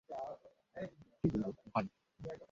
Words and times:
কী 1.19 1.27
বলব, 1.33 1.57
ভাই? 1.73 1.85